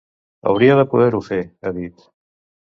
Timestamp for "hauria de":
0.51-0.85